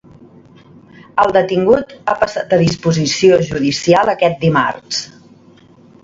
El 1.23 1.33
detingut 1.35 1.91
ha 1.99 2.15
passat 2.23 2.55
a 2.57 2.59
disposició 2.61 3.37
judicial 3.49 4.13
aquest 4.15 4.41
dimarts. 4.47 5.03